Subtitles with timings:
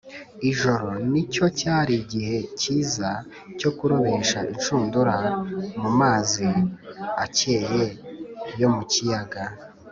[0.49, 3.09] ijoro nicyo cyari igihe cyiza
[3.59, 5.15] cyo kurobesha inshundura
[5.81, 6.47] mu mazi
[7.25, 7.83] akeye
[8.59, 9.43] yo mu kiyaga